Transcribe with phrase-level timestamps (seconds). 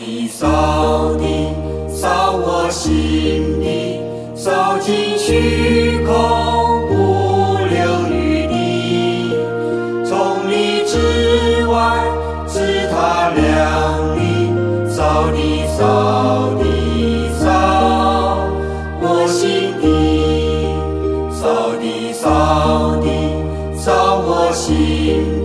[0.00, 1.24] 扫地，扫地，
[1.88, 4.00] 扫我心底，
[4.34, 6.14] 扫尽虚空，
[6.88, 9.34] 不留余地。
[10.06, 12.02] 从里至外，
[12.46, 14.48] 自他量里，
[14.88, 17.44] 扫地，扫地，扫
[19.02, 19.84] 我心底，
[21.30, 23.06] 扫地，扫地，
[23.76, 25.39] 扫我心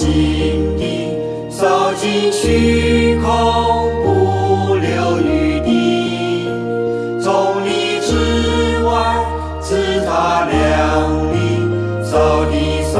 [0.00, 1.12] 心地，
[1.50, 6.48] 扫尽虚空，不留余地。
[7.20, 9.22] 从里之外，
[9.60, 11.36] 自他量里，
[12.02, 12.98] 扫地，扫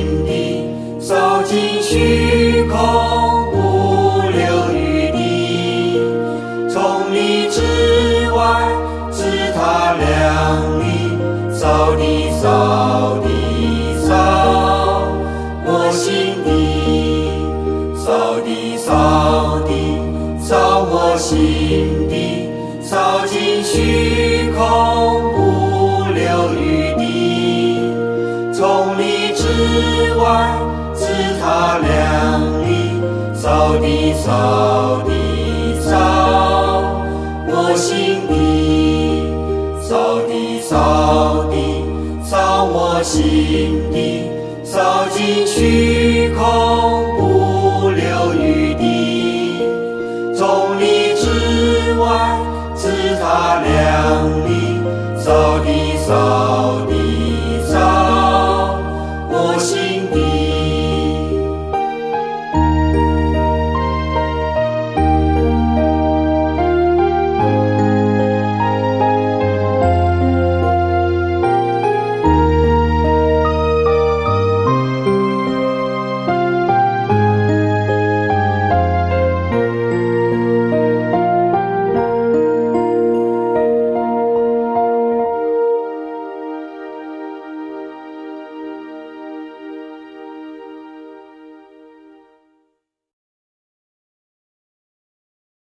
[0.00, 0.64] 心底，
[0.98, 2.78] 扫尽虚空，
[3.52, 6.00] 不留余地。
[6.70, 7.60] 从里至
[8.32, 8.40] 外，
[9.10, 9.22] 自
[9.54, 10.82] 他量里，
[11.52, 13.28] 扫地，扫地，
[14.06, 14.08] 扫
[15.66, 16.08] 我心
[16.46, 16.48] 底，
[17.94, 19.70] 扫地，扫地，
[20.40, 22.48] 扫我心底，
[22.80, 25.49] 扫尽虚空，不
[34.14, 35.10] 扫地
[35.80, 35.88] 扫
[37.46, 38.32] 我心地，
[39.80, 41.54] 扫地扫地
[42.24, 43.82] 扫我心，
[44.62, 46.40] 扫尽虚空
[47.16, 49.64] 不留余地，
[50.36, 52.38] 众里之外
[52.76, 53.68] 只他两
[54.46, 54.48] 立，
[55.18, 56.39] 扫地扫。